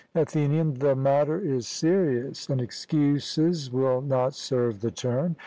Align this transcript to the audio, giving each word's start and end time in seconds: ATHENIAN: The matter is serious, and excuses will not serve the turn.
ATHENIAN: 0.15 0.79
The 0.79 0.95
matter 0.95 1.37
is 1.37 1.67
serious, 1.67 2.49
and 2.49 2.59
excuses 2.59 3.71
will 3.71 4.01
not 4.01 4.33
serve 4.33 4.79
the 4.81 4.89
turn. 4.89 5.35